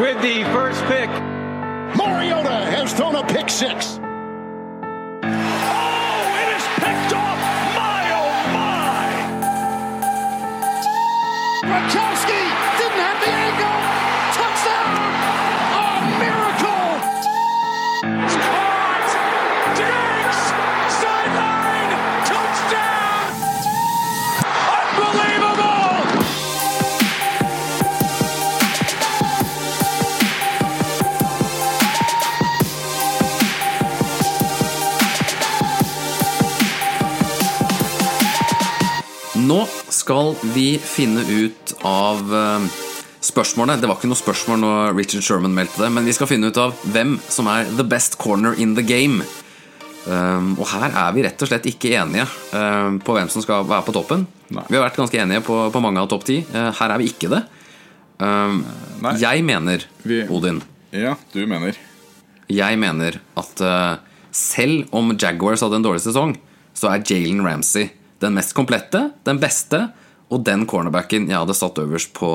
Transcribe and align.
with 0.00 0.20
the 0.20 0.44
first 0.52 0.82
pick. 0.84 1.08
Mariota 1.96 2.50
has 2.50 2.92
thrown 2.92 3.14
a 3.14 3.26
pick 3.26 3.48
six. 3.48 3.98
Skal 40.06 40.36
vi 40.54 40.76
finne 40.78 41.24
ut 41.26 41.72
av 41.82 42.20
eh, 42.30 42.66
spørsmålene. 43.26 43.80
Det 43.82 43.88
var 43.90 43.98
ikke 43.98 44.10
noe 44.12 44.18
spørsmål 44.20 44.60
når 44.62 44.92
Richard 44.94 45.24
Sherman 45.26 45.54
meldte 45.56 45.82
det, 45.82 45.88
men 45.96 46.06
vi 46.06 46.14
skal 46.14 46.28
finne 46.30 46.52
ut 46.52 46.60
av 46.62 46.76
hvem 46.94 47.16
som 47.26 47.48
er 47.50 47.66
the 47.74 47.82
best 47.86 48.14
corner 48.22 48.54
in 48.62 48.76
the 48.78 48.84
game. 48.86 49.24
Um, 50.06 50.52
og 50.62 50.68
her 50.70 50.92
er 50.94 51.10
vi 51.16 51.24
rett 51.26 51.42
og 51.42 51.50
slett 51.50 51.66
ikke 51.66 51.90
enige 51.98 52.22
um, 52.54 53.00
på 53.02 53.16
hvem 53.16 53.26
som 53.32 53.42
skal 53.42 53.66
være 53.66 53.82
på 53.88 53.96
toppen. 53.96 54.22
Nei. 54.54 54.62
Vi 54.70 54.78
har 54.78 54.84
vært 54.86 55.00
ganske 55.00 55.18
enige 55.18 55.42
på, 55.48 55.58
på 55.74 55.82
mange 55.82 55.98
av 56.04 56.06
topp 56.12 56.28
ti. 56.28 56.38
Uh, 56.54 56.70
her 56.78 56.94
er 56.94 57.02
vi 57.02 57.10
ikke 57.10 57.32
det. 57.34 57.42
Nei. 58.22 59.10
jeg 59.20 59.42
mener, 59.44 59.82
Vi- 60.06 60.22
Odin 60.32 60.62
Ja, 60.94 61.16
du 61.34 61.42
mener. 61.50 61.74
Jeg 62.48 62.78
mener 62.80 63.18
at 63.36 63.58
uh, 63.66 63.98
selv 64.32 64.86
om 64.94 65.10
Jaguars 65.18 65.66
hadde 65.66 65.82
en 65.82 65.84
dårlig 65.90 66.06
sesong, 66.06 66.38
så 66.78 66.94
er 66.94 67.02
Jalen 67.10 67.42
Ramsey 67.44 67.90
den 68.22 68.36
mest 68.36 68.54
komplette, 68.56 69.10
den 69.26 69.40
beste, 69.42 69.86
og 70.32 70.42
den 70.46 70.64
cornerbacken 70.68 71.28
jeg 71.30 71.38
hadde 71.38 71.56
satt 71.56 71.78
øverst 71.82 72.12
på, 72.16 72.30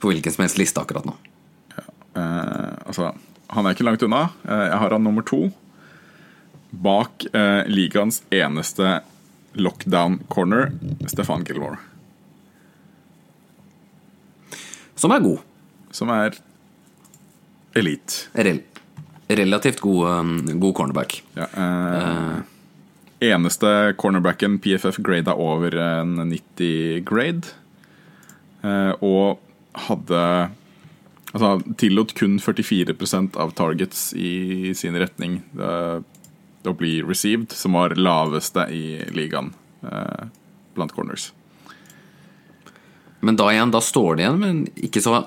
på 0.00 0.10
hvilken 0.10 0.34
som 0.34 0.44
helst 0.46 0.58
liste 0.60 0.82
akkurat 0.82 1.06
nå. 1.08 1.14
Eh, 2.14 2.70
altså, 2.86 3.12
han 3.54 3.66
er 3.66 3.74
ikke 3.74 3.86
langt 3.86 4.04
unna. 4.06 4.28
Eh, 4.46 4.66
jeg 4.70 4.80
har 4.82 4.96
han 4.96 5.06
nummer 5.06 5.26
to. 5.26 5.48
Bak 6.84 7.26
eh, 7.30 7.62
ligaens 7.70 8.22
eneste 8.34 9.00
lockdown 9.54 10.20
corner, 10.32 10.72
Stefan 11.06 11.44
Gilmore. 11.46 11.78
Som 14.98 15.14
er 15.14 15.22
god. 15.22 15.42
Som 15.94 16.10
er 16.14 16.38
elite. 17.78 18.30
Rel 18.34 18.62
relativt 19.34 19.80
god, 19.80 20.08
um, 20.20 20.60
god 20.60 20.74
cornerback. 20.76 21.22
Ja, 21.34 21.46
eh, 21.48 22.42
Eneste 23.24 23.94
cornerbacken 24.00 24.58
PFF 24.62 25.00
grada 25.04 25.34
over 25.40 25.76
en 25.80 26.16
90 26.28 27.04
grade. 27.08 27.54
Eh, 28.64 28.92
og 29.04 29.40
hadde 29.88 30.20
Altså 31.34 31.56
tillot 31.74 32.12
kun 32.14 32.36
44% 32.38 33.34
av 33.42 33.50
targets 33.58 34.12
i 34.14 34.70
sin 34.78 34.94
retning 34.94 35.40
eh, 35.58 35.96
å 36.62 36.74
bli 36.78 37.00
received, 37.02 37.50
som 37.58 37.74
var 37.74 37.96
laveste 37.98 38.68
i 38.70 39.00
ligaen 39.10 39.50
eh, 39.82 40.28
blant 40.78 40.94
corners. 40.94 41.32
Men 43.18 43.40
da 43.40 43.48
igjen, 43.50 43.72
da 43.74 43.80
står 43.82 44.14
det 44.14 44.22
igjen 44.22 44.38
med 44.38 44.52
en 44.52 44.62
ikke 44.86 45.02
så 45.02 45.24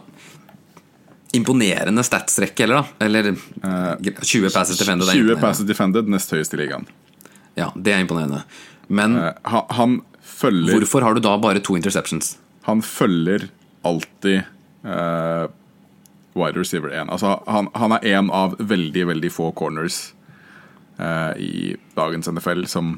imponerende 1.35 2.07
statsrekke 2.07 2.63
eller 2.63 2.79
da. 2.79 3.03
Eller 3.03 3.33
20 3.35 4.53
passes 4.53 4.79
defended. 4.79 5.11
er 5.11 5.19
20 5.27 5.43
passes 5.43 5.67
defended, 5.67 6.07
nest 6.13 6.31
høyest 6.31 6.55
i 6.55 6.61
ligaen. 6.61 6.87
Ja, 7.57 7.71
det 7.75 7.93
er 7.93 8.03
imponerende. 8.05 8.43
Men 8.87 9.17
Eh, 9.17 9.33
han, 9.43 9.63
han 9.69 10.01
følger 10.21 10.77
hvorfor 10.77 11.05
har 11.05 11.15
du 11.17 11.23
da 11.23 11.35
bare 11.41 11.63
to 11.63 11.77
interceptions? 11.77 12.37
Han 12.67 12.81
følger 12.83 13.47
alltid 13.87 14.43
uh, 14.83 15.47
wide 16.35 16.59
receiver 16.59 16.91
1. 16.91 17.09
Altså, 17.09 17.37
han, 17.47 17.69
han 17.73 17.95
er 17.95 18.07
en 18.17 18.31
av 18.33 18.57
veldig, 18.59 19.07
veldig 19.13 19.31
få 19.31 19.51
corners 19.55 20.11
uh, 20.99 21.31
i 21.39 21.75
dagens 21.95 22.27
NFL 22.27 22.65
som 22.67 22.97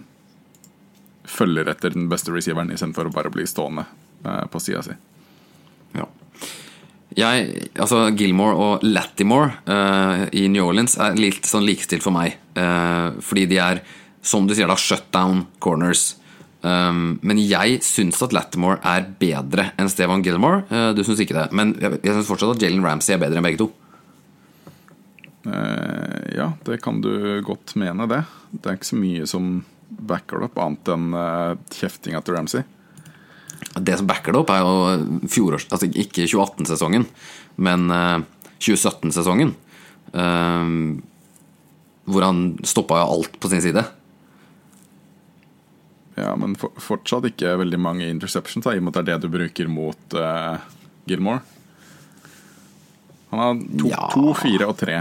følger 1.30 1.70
etter 1.70 1.94
den 1.94 2.10
beste 2.10 2.34
receiveren 2.34 2.74
istedenfor 2.74 3.12
å 3.12 3.14
bare 3.14 3.30
bli 3.34 3.46
stående 3.48 3.86
uh, 4.26 4.46
på 4.50 4.62
sida 4.64 4.82
si. 4.88 4.98
Ja. 5.94 6.08
Jeg, 7.20 7.70
altså 7.78 8.08
Gilmore 8.18 8.58
og 8.58 8.84
Lattimore 8.86 9.54
uh, 9.70 10.26
i 10.34 10.48
New 10.50 10.66
Orleans 10.66 10.98
er 10.98 11.18
litt 11.20 11.46
sånn 11.46 11.68
likestilt 11.68 12.06
for 12.06 12.16
meg. 12.16 12.38
fordi 13.24 13.46
de 13.48 13.58
er, 13.62 13.80
som 14.22 14.48
du 14.48 14.56
sier, 14.56 14.70
da 14.70 14.78
shutdown 14.80 15.46
corners. 15.64 16.16
Um, 16.60 17.20
men 17.24 17.40
jeg 17.40 17.80
syns 17.88 18.20
at 18.26 18.34
Lattimore 18.36 18.82
er 18.84 19.06
bedre 19.22 19.70
enn 19.80 19.92
Stevan 19.92 20.24
Gilmore. 20.26 20.66
Uh, 20.72 20.92
du 20.96 21.04
syns 21.08 21.22
ikke 21.24 21.38
det. 21.38 21.50
Men 21.56 21.76
jeg, 21.80 22.02
jeg 22.04 22.18
syns 22.18 22.32
fortsatt 22.32 22.58
at 22.58 22.66
Jalen 22.66 22.84
Ramsey 22.86 23.16
er 23.16 23.22
bedre 23.22 23.40
enn 23.40 23.48
begge 23.48 23.62
to. 23.64 23.70
Uh, 25.48 26.26
ja, 26.36 26.52
det 26.68 26.82
kan 26.84 27.00
du 27.04 27.12
godt 27.48 27.78
mene, 27.80 28.10
det. 28.12 28.24
Det 28.52 28.66
er 28.68 28.80
ikke 28.80 28.92
så 28.92 29.00
mye 29.00 29.30
som 29.30 29.54
backer 29.90 30.42
det 30.42 30.50
opp, 30.50 30.60
annet 30.62 30.92
enn 30.94 31.08
uh, 31.16 31.56
kjeftinga 31.80 32.22
til 32.26 32.38
Ramsey. 32.38 32.68
Det 33.80 33.98
som 33.98 34.08
backer 34.08 34.34
det 34.34 34.42
opp, 34.42 34.52
er 34.54 34.64
jo 34.64 35.28
fjorårs... 35.32 35.68
Altså 35.74 35.90
ikke 35.90 36.28
2018-sesongen, 36.28 37.06
men 37.62 37.92
eh, 37.92 38.22
2017-sesongen. 38.60 39.54
eh, 40.14 40.72
hvor 42.10 42.26
han 42.26 42.40
stoppa 42.66 43.04
jo 43.04 43.10
alt 43.18 43.36
på 43.40 43.52
sin 43.52 43.62
side. 43.62 43.84
Ja, 46.20 46.34
men 46.36 46.56
for, 46.60 46.74
fortsatt 46.82 47.28
ikke 47.30 47.54
veldig 47.62 47.80
mange 47.80 48.10
interceptions, 48.10 48.66
da, 48.66 48.74
i 48.76 48.82
og 48.82 48.88
med 48.88 48.98
at 48.98 49.06
det 49.08 49.14
er 49.14 49.22
det 49.22 49.30
du 49.30 49.34
bruker 49.38 49.70
mot 49.72 50.16
uh, 50.18 50.60
Gilmore. 51.08 51.40
Han 53.30 53.40
har 53.44 53.60
to, 53.62 53.90
Ja. 53.92 54.10
to, 54.14 54.34
fire 54.34 54.68
og 54.68 54.78
tre. 54.80 55.00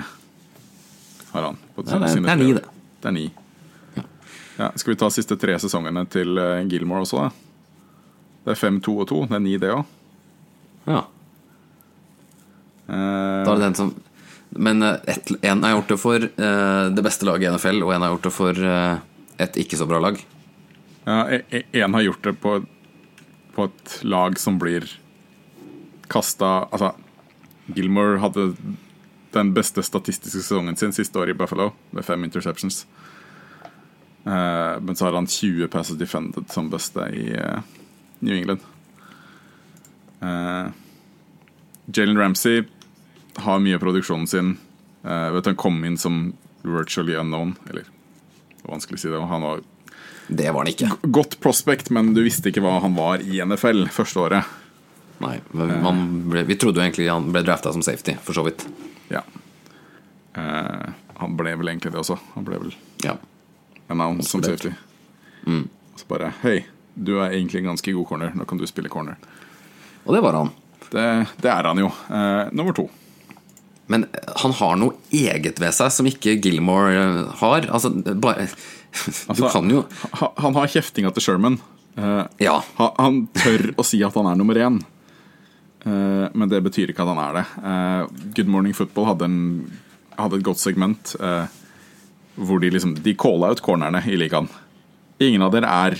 Har 1.33 1.43
han. 1.49 1.59
På 1.75 1.84
Ja, 1.87 1.99
det 1.99 2.11
sine 2.12 2.29
det 2.29 2.34
er 2.34 2.43
ni, 2.43 2.53
det. 2.56 2.65
Det 3.03 3.09
er 3.11 3.17
ni. 3.17 3.27
Ja, 4.59 4.73
skal 4.75 4.93
vi 4.93 4.99
ta 4.99 5.09
siste 5.15 5.37
tre 5.39 5.55
sesongene 5.62 6.03
til 6.11 6.34
eh, 6.43 6.65
Gilmore 6.67 7.05
også, 7.05 7.21
da? 7.23 7.29
Det 8.45 8.55
er 8.56 8.59
fem, 8.59 8.81
to 8.83 8.97
og 8.99 9.06
to. 9.06 9.21
Det 9.29 9.37
er 9.39 9.45
ni, 9.45 9.53
det 9.61 9.71
òg. 9.71 9.85
Ja. 10.89 11.03
Da 12.89 13.45
er 13.45 13.55
det 13.55 13.67
den 13.67 13.77
som 13.77 13.95
Men 14.56 14.81
én 14.81 15.37
en 15.45 15.62
har 15.62 15.75
gjort 15.77 15.91
det 15.93 15.99
for 16.00 16.17
uh, 16.25 16.89
det 16.89 17.03
beste 17.05 17.27
laget 17.29 17.45
i 17.45 17.50
NFL, 17.53 17.83
og 17.85 17.93
en 17.93 18.03
har 18.03 18.15
gjort 18.15 18.25
det 18.25 18.33
for 18.33 18.61
uh, 18.65 18.99
et 19.39 19.59
ikke 19.61 19.77
så 19.77 19.87
bra 19.87 20.00
lag. 20.00 20.17
Ja, 21.08 21.22
Én 21.72 21.94
har 21.94 22.04
gjort 22.04 22.24
det 22.26 22.34
på, 22.42 22.58
på 23.56 23.64
et 23.64 23.94
lag 24.04 24.36
som 24.38 24.58
blir 24.60 24.84
kasta 26.08 26.69
Altså, 26.69 26.92
Gilmore 27.72 28.19
hadde 28.20 28.50
den 29.32 29.52
beste 29.56 29.84
statistiske 29.84 30.42
sesongen 30.42 30.76
sin 30.76 30.92
siste 30.92 31.20
år 31.20 31.32
i 31.32 31.36
Buffalo, 31.36 31.70
med 31.91 32.04
fem 32.04 32.24
interceptions. 32.24 32.86
Eh, 34.24 34.80
men 34.80 34.96
så 34.96 35.04
har 35.04 35.16
han 35.16 35.26
20 35.26 35.69
passes 35.69 35.98
defended 36.00 36.48
som 36.52 36.70
beste 36.72 37.04
i 37.12 37.30
eh, 37.36 37.60
New 38.19 38.34
England. 38.34 38.64
Uh, 40.22 40.72
Jalen 41.86 42.19
Ramsey 42.19 42.64
har 43.36 43.60
mye 43.62 43.76
av 43.76 43.84
produksjonen 43.84 44.26
sin. 44.26 44.56
Eh, 45.04 45.30
vet 45.32 45.44
du, 45.44 45.50
Han 45.50 45.56
kom 45.56 45.84
inn 45.84 45.98
som 45.98 46.32
virtually 46.62 47.14
unknown. 47.16 47.54
Eller 47.69 47.86
det 47.86 48.64
er 48.64 48.72
vanskelig 48.72 48.98
å 48.98 49.02
si 49.04 49.12
det. 49.12 49.20
Han 49.30 49.46
var 49.46 49.62
Det 50.28 50.50
var 50.53 50.65
han 50.65 50.69
ikke. 50.72 50.91
godt 51.09 51.39
prospect, 51.41 51.91
men 51.91 52.12
du 52.15 52.22
visste 52.22 52.50
ikke 52.50 52.61
hva 52.65 52.78
han 52.84 52.94
var 52.97 53.22
i 53.25 53.41
NFL 53.44 53.87
første 53.94 54.21
året. 54.21 54.44
Nei, 55.21 55.39
man 55.53 56.03
ble, 56.31 56.44
Vi 56.47 56.55
trodde 56.61 56.78
jo 56.78 56.84
egentlig 56.84 57.09
han 57.11 57.31
ble 57.33 57.43
drafta 57.43 57.72
som 57.72 57.83
safety, 57.83 58.15
for 58.22 58.37
så 58.37 58.44
vidt. 58.47 58.67
Ja. 59.11 59.23
Eh, 60.38 60.88
han 61.19 61.37
ble 61.38 61.55
vel 61.58 61.73
egentlig 61.73 61.93
det 61.94 62.00
også. 62.02 62.19
Han 62.35 62.44
ble 62.47 62.58
vel 62.62 62.75
Ja. 63.05 63.17
announced 63.88 64.29
som 64.31 64.43
safety. 64.43 64.69
safety. 64.70 65.69
Og 65.94 65.99
så 65.99 66.05
bare 66.08 66.32
Hei, 66.43 66.67
du 66.94 67.19
er 67.20 67.31
egentlig 67.32 67.61
en 67.64 67.70
ganske 67.75 67.93
god 67.93 68.06
corner. 68.06 68.32
Nå 68.35 68.44
kan 68.47 68.58
du 68.58 68.67
spille 68.67 68.88
corner. 68.88 69.17
Og 70.06 70.14
det 70.14 70.23
var 70.23 70.32
han. 70.32 70.50
Det, 70.91 71.26
det 71.43 71.50
er 71.50 71.64
han 71.64 71.79
jo. 71.79 71.87
Eh, 72.11 72.49
nummer 72.52 72.73
to. 72.73 72.88
Men 73.88 74.05
han 74.43 74.52
har 74.58 74.76
noe 74.81 74.96
eget 75.14 75.61
ved 75.62 75.73
seg 75.76 75.93
som 75.94 76.08
ikke 76.08 76.37
Gilmore 76.44 76.93
eh, 76.93 77.20
har. 77.40 77.69
Altså, 77.73 77.90
bare 78.20 78.49
Du 78.93 79.32
Altså, 79.32 79.49
kan 79.52 79.69
jo 79.69 79.82
Ha, 80.20 80.31
han 80.40 80.56
har 80.56 80.70
kjeftinga 80.73 81.12
til 81.17 81.25
Sherman. 81.25 81.58
Uh, 81.99 82.25
Ja. 82.40 82.61
ha, 82.79 82.87
han 82.99 83.26
tør 83.37 83.73
å 83.76 83.85
si 83.85 84.00
at 84.06 84.14
han 84.17 84.29
er 84.31 84.38
nummer 84.38 84.56
én. 84.56 84.79
uh, 85.85 86.29
men 86.32 86.49
det 86.49 86.62
betyr 86.64 86.93
ikke 86.93 87.02
at 87.05 87.11
han 87.11 87.20
er 87.25 87.38
det. 87.40 87.44
Uh, 87.64 88.31
Good 88.37 88.49
Morning 88.49 88.76
Football 88.76 89.08
hadde, 89.11 89.29
en, 89.29 89.38
hadde 90.19 90.38
et 90.40 90.46
godt 90.46 90.62
segment 90.62 91.17
hvor 92.38 92.61
de 92.62 92.69
liksom 92.70 92.93
De 93.02 93.17
calla 93.19 93.49
ut 93.50 93.61
cornerne 93.67 93.99
i 94.06 94.14
ligaen. 94.14 94.46
Ingen 95.19 95.43
av 95.43 95.50
dere 95.56 95.67
er 95.67 95.96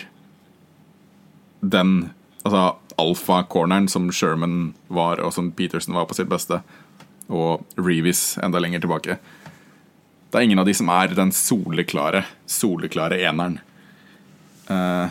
den 1.61 2.12
altså 2.46 2.76
alfa-corneren 2.99 3.88
som 3.90 4.06
Sherman 4.14 4.73
var, 4.87 5.19
og 5.19 5.32
som 5.35 5.50
Peterson 5.50 5.96
var 5.99 6.06
på 6.06 6.14
sitt 6.14 6.31
beste. 6.31 6.61
Og 7.28 7.64
Reeves 7.76 8.38
enda 8.42 8.60
lenger 8.62 8.82
tilbake. 8.84 9.19
Det 10.28 10.38
er 10.38 10.44
ingen 10.44 10.60
av 10.60 10.69
de 10.69 10.75
som 10.76 10.90
er 10.92 11.14
den 11.16 11.32
soleklare, 11.32 12.25
soleklare 12.48 13.20
eneren. 13.25 13.60
Uh, 14.69 15.08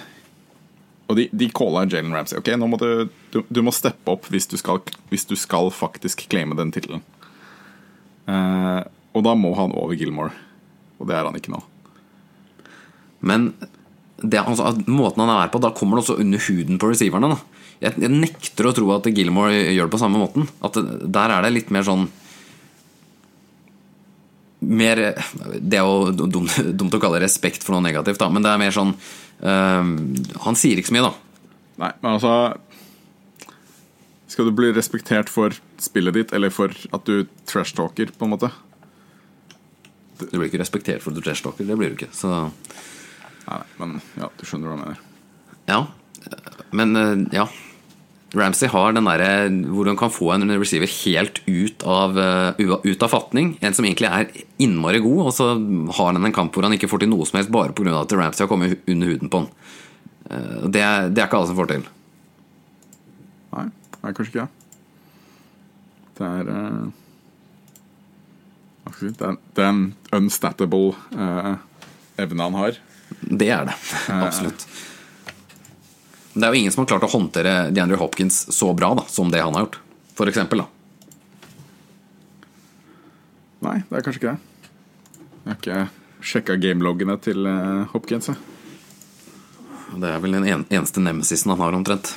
og 1.08 1.18
de, 1.18 1.28
de 1.32 1.48
calla 1.56 1.86
Jalen 1.88 2.14
Ramsey. 2.14 2.38
Ok, 2.38 2.52
nå 2.60 2.68
må 2.70 2.78
du, 2.82 3.08
du, 3.34 3.40
du 3.50 3.62
må 3.66 3.74
steppe 3.74 4.14
opp 4.14 4.28
hvis 4.34 4.50
du 4.52 4.58
skal, 4.60 4.84
hvis 5.10 5.26
du 5.30 5.34
skal 5.40 5.72
faktisk 5.74 6.28
claime 6.30 6.58
den 6.60 6.74
tittelen. 6.76 7.06
Uh, 8.28 8.84
og 9.16 9.26
da 9.26 9.34
må 9.40 9.54
han 9.58 9.74
over 9.78 9.98
Gilmore. 9.98 10.36
Og 10.98 11.10
det 11.10 11.18
er 11.18 11.26
han 11.26 11.38
ikke 11.38 11.54
nå. 11.54 11.64
Men 13.26 13.52
det, 14.22 14.42
altså, 14.42 14.74
måten 14.90 15.24
han 15.24 15.34
er 15.34 15.50
på, 15.54 15.62
da 15.62 15.74
kommer 15.74 15.98
det 15.98 16.06
også 16.06 16.20
under 16.22 16.42
huden 16.50 16.82
på 16.82 16.92
receiverne. 16.92 17.34
Da. 17.34 17.57
Jeg, 17.84 17.94
jeg 18.02 18.10
nekter 18.10 18.70
å 18.70 18.74
tro 18.74 18.90
at 18.96 19.10
Gilmore 19.14 19.54
gjør 19.54 19.86
det 19.86 19.94
på 19.94 20.00
samme 20.02 20.22
måten. 20.22 20.48
At 20.66 20.78
det, 20.78 21.12
der 21.14 21.34
er 21.36 21.46
det 21.46 21.54
litt 21.54 21.74
mer 21.74 21.86
sånn 21.86 22.08
mer 24.60 24.98
Det 25.62 25.78
er 25.78 25.86
jo 25.86 26.12
dumt, 26.18 26.56
dumt 26.80 26.96
å 26.98 27.02
kalle 27.02 27.22
respekt 27.22 27.62
for 27.62 27.76
noe 27.76 27.86
negativt, 27.86 28.18
da, 28.18 28.30
men 28.34 28.42
det 28.42 28.50
er 28.50 28.62
mer 28.62 28.74
sånn 28.74 28.96
øh, 28.98 29.92
Han 30.48 30.58
sier 30.58 30.80
ikke 30.82 30.90
så 30.90 30.96
mye, 30.96 31.12
da. 31.12 31.52
Nei, 31.84 31.92
men 32.02 32.16
altså 32.16 32.32
Skal 34.34 34.50
du 34.50 34.56
bli 34.58 34.72
respektert 34.74 35.30
for 35.30 35.54
spillet 35.82 36.18
ditt, 36.18 36.34
eller 36.34 36.50
for 36.54 36.74
at 36.74 37.06
du 37.06 37.28
trashtalker, 37.50 38.10
på 38.18 38.26
en 38.26 38.34
måte? 38.34 38.50
Du 40.18 40.34
blir 40.34 40.50
ikke 40.50 40.64
respektert 40.64 41.06
for 41.06 41.14
at 41.14 41.22
du 41.22 41.26
trashtalker, 41.26 41.68
det 41.70 41.78
blir 41.78 41.94
du 41.94 42.00
ikke. 42.00 42.10
Så 42.18 42.34
Nei, 43.48 43.62
men 43.80 44.00
ja, 44.18 44.28
du 44.34 44.44
skjønner 44.44 44.74
hva 44.74 44.76
jeg 44.76 44.82
mener. 44.82 45.06
ja. 45.70 45.80
Men 46.76 46.98
øh, 47.00 47.22
ja. 47.32 47.46
Ramsey 48.36 48.68
har 48.68 48.92
den 48.92 49.08
derre 49.08 49.48
hvor 49.72 49.88
han 49.88 49.98
kan 50.00 50.12
få 50.12 50.34
en 50.34 50.50
receiver 50.60 50.90
helt 51.06 51.40
ut 51.48 51.84
av, 51.88 52.18
øh, 52.20 52.80
ut 52.84 53.04
av 53.04 53.12
fatning. 53.14 53.54
En 53.64 53.74
som 53.74 53.86
egentlig 53.88 54.10
er 54.10 54.28
innmari 54.60 55.00
god, 55.00 55.22
og 55.30 55.34
så 55.34 55.48
har 55.96 56.12
han 56.12 56.26
en 56.26 56.36
kamp 56.36 56.52
hvor 56.56 56.68
han 56.68 56.76
ikke 56.76 56.90
får 56.92 57.06
til 57.06 57.12
noe 57.14 57.28
som 57.28 57.40
helst 57.40 57.54
bare 57.54 57.72
pga. 57.72 58.02
at 58.02 58.12
Ramsey 58.12 58.44
har 58.44 58.52
kommet 58.52 58.80
under 58.88 59.08
huden 59.08 59.30
på 59.32 59.44
han. 59.44 59.50
Eh, 60.30 60.68
Det 60.68 60.82
er, 60.82 61.10
det 61.10 61.22
er 61.22 61.28
ikke 61.28 61.38
alle 61.40 61.48
som 61.48 61.56
får 61.56 61.72
til. 61.72 61.88
Nei, 63.56 63.66
det 63.96 64.04
er 64.04 64.14
kanskje 64.18 64.34
ikke 64.34 64.44
det. 64.44 64.50
Det 66.18 66.28
er 66.28 66.52
eh, 66.52 66.84
Hva 68.84 68.92
skal 68.94 69.08
jeg 69.08 69.14
si 69.14 69.18
Det 69.20 69.28
er, 69.28 69.40
det 69.56 69.64
er 69.64 69.70
en 69.70 69.96
unstatable 70.18 70.96
uh, 71.16 71.56
evne 72.18 72.44
han 72.44 72.60
har. 72.60 72.78
Det 73.24 73.50
er 73.54 73.68
det. 73.70 73.76
Absolutt. 74.28 74.68
Det 76.38 76.46
er 76.46 76.54
jo 76.54 76.60
ingen 76.60 76.74
som 76.74 76.84
har 76.84 76.92
klart 76.92 77.06
å 77.08 77.10
håndtere 77.10 77.54
DeAndre 77.74 77.98
Hopkins 77.98 78.44
så 78.54 78.70
bra 78.78 78.92
da, 79.00 79.04
som 79.10 79.32
det 79.34 79.42
han 79.42 79.56
har 79.58 79.66
gjort. 79.66 79.80
For 80.18 80.30
eksempel, 80.30 80.62
da. 80.62 80.68
Nei, 83.66 83.80
det 83.88 83.98
er 83.98 84.06
kanskje 84.06 84.22
ikke 84.22 84.36
det. 84.36 85.24
Jeg 85.48 85.50
har 85.50 85.58
ikke 85.58 85.80
sjekka 86.28 86.58
gameloggene 86.62 87.18
til 87.26 87.50
eh, 87.50 87.90
Hopkins. 87.94 88.30
jeg. 88.30 88.38
Det 89.98 90.12
er 90.12 90.22
vel 90.22 90.38
den 90.38 90.46
eneste 90.52 91.02
nemesisen 91.02 91.56
han 91.56 91.64
har, 91.64 91.78
omtrent. 91.78 92.14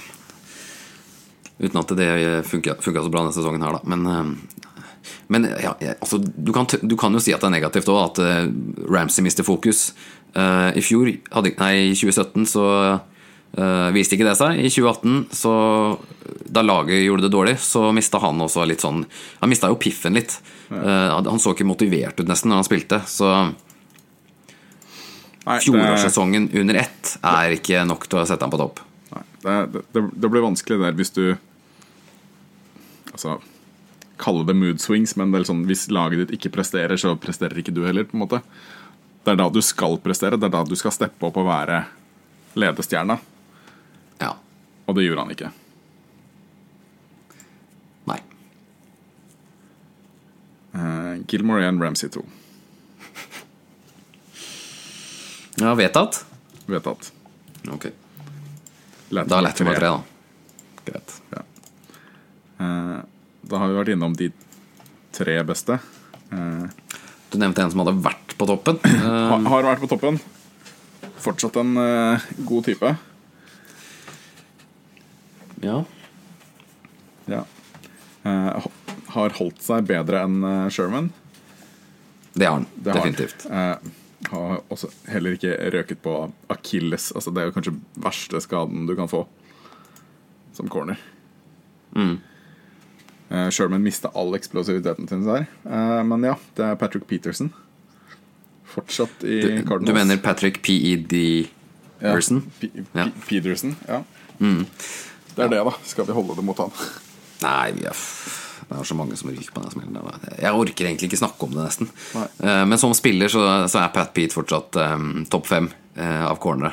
Uten 1.60 1.80
at 1.80 1.96
det 1.96 2.10
funka, 2.48 2.76
så 2.80 2.92
bra 2.92 3.24
denne 3.24 3.36
sesongen 3.36 3.64
her, 3.64 3.78
da. 3.78 3.80
Men, 3.88 4.04
eh, 4.04 5.04
men 5.32 5.48
ja, 5.62 5.72
altså, 5.96 6.20
du, 6.20 6.52
kan, 6.52 6.68
du 6.68 6.96
kan 7.00 7.16
jo 7.16 7.24
si 7.24 7.32
at 7.32 7.40
det 7.40 7.48
er 7.48 7.56
negativt 7.56 7.88
òg, 7.88 8.02
at 8.04 8.20
eh, 8.20 8.50
Ramsey 8.84 9.24
mister 9.24 9.48
fokus. 9.48 9.94
I 10.30 10.78
fjor, 10.86 11.08
nei, 11.10 11.72
i 11.88 11.94
2017, 11.98 12.44
så 12.46 12.64
eh, 13.56 13.88
viste 13.96 14.16
ikke 14.16 14.28
det 14.28 14.36
seg. 14.38 14.60
I 14.60 14.70
2018, 14.70 15.24
så 15.36 15.54
da 16.50 16.62
laget 16.66 17.04
gjorde 17.04 17.26
det 17.26 17.32
dårlig, 17.34 17.56
så 17.62 17.88
mista 17.94 18.20
han 18.22 18.40
også 18.42 18.64
litt 18.66 18.82
sånn 18.82 19.04
Han 19.40 19.50
mista 19.50 19.70
jo 19.70 19.78
piffen 19.80 20.16
litt. 20.18 20.40
Uh, 20.70 21.18
han 21.18 21.40
så 21.42 21.50
ikke 21.54 21.66
motivert 21.66 22.20
ut 22.20 22.28
nesten 22.30 22.52
når 22.52 22.60
han 22.60 22.66
spilte, 22.66 23.00
så 23.10 23.30
fjorårssesongen 25.46 26.50
under 26.60 26.78
ett 26.82 27.16
er 27.26 27.56
ikke 27.56 27.82
nok 27.88 28.06
til 28.06 28.20
å 28.20 28.26
sette 28.28 28.44
ham 28.44 28.52
på 28.52 28.60
topp. 28.60 28.82
Nei, 29.10 29.24
det, 29.72 29.82
det, 29.94 30.02
det 30.22 30.30
blir 30.30 30.44
vanskelig 30.44 30.78
der 30.82 30.98
hvis 30.98 31.14
du 31.16 31.24
Altså 33.10 33.40
Kalle 34.20 34.44
det 34.44 34.54
mood 34.54 34.82
swings, 34.82 35.14
men 35.16 35.32
det 35.32 35.40
er 35.40 35.48
sånn, 35.48 35.64
hvis 35.64 35.86
laget 35.88 36.20
ditt 36.20 36.34
ikke 36.36 36.52
presterer, 36.58 36.98
så 37.00 37.14
presterer 37.16 37.56
ikke 37.62 37.72
du 37.72 37.86
heller. 37.86 38.04
på 38.04 38.18
en 38.18 38.22
måte 38.26 38.42
Det 39.24 39.32
er 39.32 39.38
da 39.40 39.48
du 39.48 39.62
skal 39.64 39.96
prestere, 40.04 40.36
det 40.36 40.50
er 40.50 40.52
da 40.52 40.60
du 40.68 40.76
skal 40.76 40.92
steppe 40.92 41.24
opp 41.26 41.38
og 41.40 41.48
være 41.48 41.86
ledestjerna. 42.60 43.16
Ja. 44.90 44.90
Og 44.90 44.96
det 44.98 45.04
gjorde 45.06 45.22
han 45.22 45.30
ikke. 45.30 45.48
Nei. 48.10 48.16
Uh, 50.74 51.20
Gilmore 51.30 51.62
1, 51.68 51.78
Ramsey 51.78 52.10
2. 52.10 52.24
Ja, 55.60 55.74
vedtatt? 55.78 56.24
Vedtatt. 56.66 57.12
Ok. 57.70 57.86
Lett 59.14 59.28
Da 59.28 59.40
letter 59.44 59.64
vi 59.68 59.74
tre. 59.74 59.78
tre, 59.78 59.88
da. 59.88 60.02
Greit. 60.86 61.16
Eh, 62.60 62.98
da 63.50 63.58
har 63.60 63.68
vi 63.68 63.76
vært 63.76 63.90
innom 63.92 64.14
de 64.16 64.30
tre 65.12 65.34
beste. 65.44 65.76
Du 66.30 67.36
nevnte 67.38 67.62
en 67.62 67.72
som 67.74 67.82
hadde 67.82 67.96
vært 68.00 68.34
på 68.38 68.48
toppen. 68.48 68.78
Uh, 68.80 69.34
Ha, 69.34 69.38
har 69.52 69.68
vært 69.68 69.82
på 69.84 69.90
toppen. 69.90 70.20
Fortsatt 71.20 71.58
en 71.60 71.74
god 72.48 72.64
type. 72.70 72.94
Ja. 75.60 75.84
Ja. 77.30 77.44
Eh, 78.24 78.66
har 79.14 79.34
holdt 79.38 79.62
seg 79.64 79.86
bedre 79.88 80.24
enn 80.26 80.42
eh, 80.44 80.68
Sherman. 80.72 81.10
Det 82.32 82.46
har 82.46 82.58
han. 82.60 82.66
Det 82.74 82.92
har 82.94 83.00
han. 83.00 83.12
definitivt. 83.12 83.46
Eh, 83.50 83.76
har 84.30 84.58
også 84.70 84.90
heller 85.10 85.34
ikke 85.36 85.54
røket 85.74 86.02
på 86.04 86.14
akilles. 86.52 87.10
Altså, 87.16 87.32
det 87.34 87.42
er 87.42 87.48
jo 87.50 87.54
kanskje 87.56 87.76
verste 88.04 88.40
skaden 88.44 88.84
du 88.88 88.94
kan 88.98 89.08
få 89.10 89.24
som 90.56 90.68
corner. 90.70 90.98
Mm. 91.96 92.18
Eh, 93.30 93.48
Sherman 93.54 93.82
mista 93.82 94.10
all 94.14 94.34
eksplosiviteten 94.36 95.08
sin 95.08 95.24
der. 95.26 95.46
Eh, 95.64 96.02
men 96.06 96.26
ja, 96.26 96.36
det 96.58 96.66
er 96.66 96.78
Patrick 96.80 97.06
Peterson. 97.10 97.52
Fortsatt 98.70 99.24
i 99.26 99.40
Du, 99.42 99.48
Cardinals. 99.66 99.86
du 99.86 99.94
mener 99.96 100.16
Patrick 100.22 100.60
P.E.D. 100.62 101.22
Ja, 102.00 102.14
P 102.16 102.68
P 102.68 102.68
Ja. 102.94 103.04
Mm. 103.06 103.12
Peterson, 103.26 103.76
ja. 103.88 104.02
Det 105.36 105.44
er 105.46 105.48
det, 105.52 105.62
da. 105.64 105.72
Skal 105.86 106.06
vi 106.08 106.12
holde 106.16 106.36
det 106.38 106.44
mot 106.44 106.58
han? 106.58 106.72
Nei, 107.44 107.72
vi 107.76 107.86
er 107.88 107.96
det 108.70 108.78
er 108.78 108.86
så 108.86 108.94
mange 108.94 109.16
som 109.18 109.26
ryker 109.32 109.50
på 109.50 109.62
den 109.64 109.72
smellen. 109.72 109.96
Jeg 110.38 110.54
orker 110.54 110.86
egentlig 110.86 111.08
ikke 111.08 111.18
snakke 111.18 111.42
om 111.42 111.56
det, 111.56 111.64
nesten. 111.64 111.88
Nei. 112.14 112.26
Eh, 112.46 112.60
Men 112.70 112.78
som 112.78 112.92
spiller 112.94 113.26
så, 113.32 113.40
så 113.66 113.80
er 113.82 113.88
Pat 113.90 114.12
Pete 114.14 114.36
fortsatt 114.36 114.76
um, 114.78 115.24
topp 115.26 115.48
fem 115.50 115.66
uh, 115.98 116.28
av 116.28 116.38
cornere. 116.38 116.70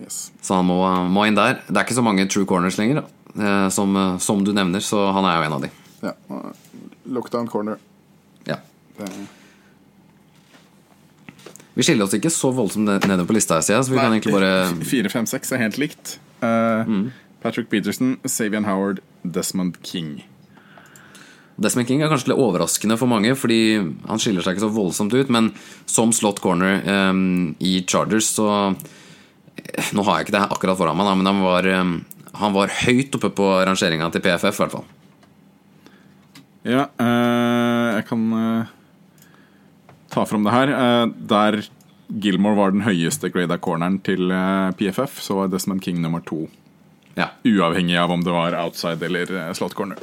Yes. 0.00 0.30
Så 0.40 0.56
han 0.56 0.64
må, 0.70 0.78
må 1.12 1.26
inn 1.28 1.36
der. 1.36 1.58
Det 1.68 1.76
er 1.76 1.84
ikke 1.84 1.98
så 1.98 2.04
mange 2.06 2.24
true 2.32 2.48
corners 2.48 2.78
lenger. 2.80 3.02
Eh, 3.36 3.68
som, 3.76 3.92
uh, 3.98 4.16
som 4.24 4.40
du 4.46 4.54
nevner, 4.56 4.80
så 4.80 5.02
han 5.12 5.28
er 5.28 5.36
jo 5.42 5.46
en 5.50 5.58
av 5.58 5.66
de. 5.66 5.70
Ja. 6.06 6.14
Lockdown 7.18 7.52
corner. 7.52 7.76
Ja. 8.48 8.56
Vi 11.76 11.84
skiller 11.86 12.08
oss 12.08 12.16
ikke 12.16 12.32
så 12.32 12.50
voldsomt 12.56 12.88
ned- 12.88 13.04
nedover 13.06 13.28
på 13.30 13.36
lista, 13.36 13.60
her, 13.60 13.82
så 13.84 13.92
vi 13.92 14.00
kan 14.00 14.16
egentlig 14.16 14.32
bare 14.34 14.54
4-5-6 14.96 15.52
er 15.54 15.66
helt 15.66 15.76
likt. 15.78 16.16
Eh, 16.40 16.94
Patrick 17.42 17.70
Peterson, 17.70 18.16
Savian 18.24 18.66
Howard, 18.66 19.00
Desmond 19.22 19.82
King. 19.82 20.24
Desmond 21.58 21.88
King 21.88 22.02
er 22.02 22.10
kanskje 22.10 22.32
litt 22.32 22.42
overraskende 22.42 22.94
for 22.98 23.10
mange, 23.10 23.32
fordi 23.38 23.78
han 23.78 24.20
skiller 24.22 24.44
seg 24.44 24.54
ikke 24.54 24.66
så 24.66 24.74
voldsomt 24.74 25.14
ut, 25.14 25.30
men 25.34 25.50
som 25.90 26.12
slot 26.14 26.38
corner 26.42 26.84
um, 26.86 27.56
i 27.58 27.80
Chargers, 27.82 28.30
så 28.38 28.48
eh, 28.68 29.90
Nå 29.94 30.04
har 30.06 30.20
jeg 30.20 30.28
ikke 30.28 30.36
det 30.36 30.44
akkurat 30.46 30.78
foran 30.78 30.98
meg, 30.98 31.08
da, 31.08 31.16
men 31.18 31.26
han 31.26 31.42
var, 31.42 31.66
um, 31.80 31.96
han 32.38 32.54
var 32.54 32.74
høyt 32.84 33.18
oppe 33.18 33.32
på 33.34 33.48
rangeringa 33.66 34.06
til 34.14 34.22
PFF, 34.22 34.54
i 34.54 34.62
hvert 34.62 34.76
fall. 34.76 34.86
Ja, 36.68 36.86
uh, 37.00 37.88
jeg 37.96 38.06
kan 38.06 38.22
uh, 38.34 38.70
ta 40.14 40.26
fram 40.30 40.46
det 40.46 40.54
her. 40.54 40.74
Uh, 40.78 41.10
der 41.30 41.60
Gilmore 42.22 42.58
var 42.58 42.72
den 42.74 42.86
høyeste 42.86 43.32
grada 43.34 43.58
corneren 43.60 43.98
til 44.06 44.30
PFF, 44.78 45.18
så 45.20 45.42
var 45.42 45.50
Desmond 45.52 45.82
King 45.84 45.98
nummer 46.04 46.22
to. 46.24 46.46
Ja. 47.18 47.32
Uavhengig 47.48 47.98
av 47.98 48.12
om 48.14 48.22
det 48.24 48.34
var 48.34 48.56
outside 48.62 49.02
eller 49.08 49.32
eh, 49.34 49.50
slot 49.58 49.74
corner. 49.74 49.98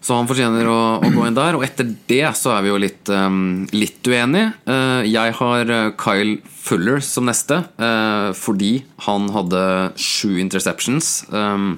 Så 0.00 0.16
han 0.16 0.28
fortjener 0.28 0.64
å, 0.70 0.78
å 1.04 1.08
gå 1.12 1.24
inn 1.28 1.36
der, 1.36 1.56
og 1.58 1.64
etter 1.66 1.90
det 2.08 2.30
så 2.38 2.54
er 2.54 2.62
vi 2.64 2.70
jo 2.70 2.78
litt, 2.80 3.10
um, 3.12 3.66
litt 3.76 4.00
uenige. 4.08 4.54
Uh, 4.64 5.02
jeg 5.04 5.34
har 5.36 5.72
Kyle 6.00 6.38
Fuller 6.48 7.02
som 7.04 7.28
neste, 7.28 7.58
uh, 7.76 8.30
fordi 8.36 8.78
han 9.04 9.28
hadde 9.34 9.60
sju 10.00 10.38
interceptions 10.40 11.26
um, 11.28 11.74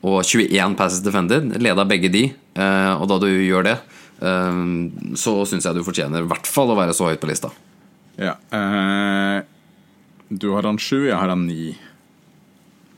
og 0.00 0.22
21 0.22 0.78
passes 0.80 1.04
defended. 1.04 1.58
Leda 1.60 1.84
begge 1.88 2.12
de, 2.12 2.28
Uh, 2.58 2.98
og 2.98 3.06
da 3.06 3.20
du 3.22 3.28
gjør 3.30 3.68
det, 3.70 3.78
så 4.18 5.32
syns 5.46 5.68
jeg 5.68 5.76
du 5.76 5.84
fortjener 5.86 6.24
i 6.24 6.26
hvert 6.26 6.48
fall 6.50 6.72
å 6.72 6.76
være 6.78 6.94
så 6.96 7.06
høyt 7.06 7.20
på 7.22 7.28
lista. 7.30 7.52
Ja. 8.18 8.32
eh, 8.50 9.44
du 10.28 10.50
har 10.52 10.66
han 10.68 10.78
sju, 10.80 11.06
jeg 11.08 11.16
har 11.16 11.30
han 11.32 11.46
ni. 11.48 11.72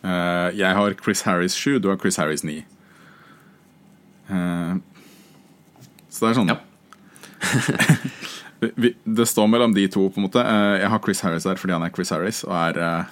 Uh, 0.00 0.48
jeg 0.56 0.72
har 0.74 0.94
Chris 1.04 1.22
Harris 1.26 1.54
sju, 1.54 1.78
du 1.78 1.90
har 1.90 1.98
Chris 2.00 2.16
Harris 2.18 2.42
ni. 2.46 2.64
Uh, 4.30 4.78
så 6.10 6.24
det 6.24 6.30
er 6.32 6.38
sånn 6.40 6.54
Ja. 6.54 6.58
Det 8.60 9.24
står 9.24 9.46
mellom 9.48 9.72
de 9.72 9.86
to, 9.88 10.02
på 10.12 10.20
en 10.20 10.26
måte. 10.26 10.42
Uh, 10.44 10.76
jeg 10.82 10.90
har 10.92 11.00
Chris 11.04 11.22
Harris 11.24 11.46
her 11.48 11.56
fordi 11.56 11.72
han 11.72 11.84
er 11.86 11.92
Chris 11.94 12.10
Harris, 12.12 12.42
og 12.44 12.52
er 12.52 13.06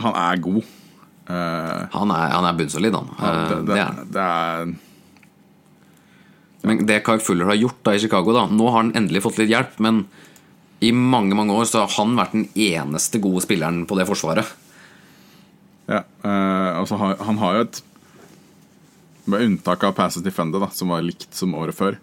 Han 0.00 0.14
er 0.16 0.40
god. 0.42 0.64
Han 1.30 2.10
er, 2.10 2.32
han 2.32 2.46
er 2.48 2.56
bunnsolid, 2.58 2.94
han. 2.96 3.10
det, 3.20 3.26
det 3.28 3.66
det, 3.68 3.76
er 3.76 3.84
han. 3.84 4.08
det 4.10 4.22
er 4.24 4.72
Men 6.66 6.86
det 6.88 7.04
Kark 7.06 7.22
Fuller 7.22 7.46
har 7.52 7.60
gjort 7.60 7.78
da 7.86 7.94
i 7.94 8.00
Chicago 8.02 8.34
da, 8.34 8.48
Nå 8.50 8.66
har 8.66 8.80
han 8.80 8.90
endelig 8.98 9.22
fått 9.28 9.38
litt 9.38 9.52
hjelp, 9.52 9.76
men 9.78 10.02
i 10.80 10.92
mange 10.96 11.36
mange 11.36 11.52
år 11.52 11.66
så 11.68 11.82
har 11.84 11.92
han 11.98 12.16
vært 12.16 12.34
den 12.36 12.46
eneste 12.56 13.20
gode 13.20 13.42
spilleren 13.44 13.82
på 13.88 13.98
det 13.98 14.06
forsvaret. 14.08 14.48
Ja, 15.90 16.04
eh, 16.24 16.70
altså 16.80 16.96
han 16.96 17.40
har 17.42 17.56
jo 17.56 17.64
et 17.68 17.80
Med 19.30 19.42
unntak 19.44 19.82
av 19.84 19.92
Passes 19.94 20.24
Defender, 20.24 20.62
da, 20.62 20.70
som 20.74 20.88
var 20.90 21.04
likt 21.04 21.36
som 21.36 21.52
året 21.54 21.76
før. 21.76 21.98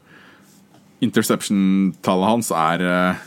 Interception-tallet 1.03 2.29
hans 2.29 2.51
er 2.55 2.83
eh, 2.87 3.23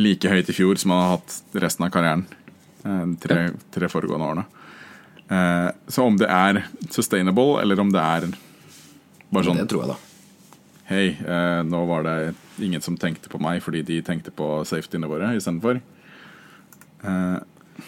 like 0.00 0.32
høyt 0.32 0.50
i 0.50 0.56
fjor 0.56 0.80
som 0.80 0.94
han 0.94 1.02
har 1.04 1.12
hatt 1.18 1.60
resten 1.62 1.86
av 1.86 1.92
karrieren. 1.94 2.24
eh, 2.82 3.04
tre, 3.22 3.50
tre 3.76 3.90
foregående 3.92 4.30
årene. 4.32 4.46
Eh, 5.28 5.68
så 5.92 6.08
om 6.08 6.16
det 6.18 6.28
er 6.32 6.64
sustainable, 6.90 7.60
eller 7.62 7.80
om 7.80 7.92
det 7.92 8.02
er 8.02 8.26
bare 9.30 9.46
sånn 9.46 9.62
Det 9.62 9.68
tror 9.70 9.84
jeg, 9.84 9.94
da. 9.94 10.05
Hei, 10.86 11.16
eh, 11.18 11.62
nå 11.66 11.80
var 11.88 12.04
det 12.06 12.34
ingen 12.62 12.80
som 12.84 12.96
tenkte 12.96 13.28
på 13.32 13.40
meg 13.42 13.58
fordi 13.64 13.82
de 13.82 14.00
tenkte 14.06 14.30
på 14.30 14.60
safetyene 14.68 15.08
våre 15.10 15.32
istedenfor. 15.36 15.80